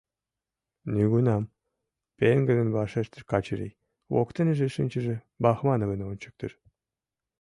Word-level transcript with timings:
—Нигунам!— 0.93 1.43
пеҥгыдын 2.17 2.69
вашештыш 2.75 3.23
Качырий, 3.31 3.77
воктеныже 4.15 4.67
шинчыше 4.75 5.15
Бахмановым 5.43 6.01
ончыктыш. 6.11 6.53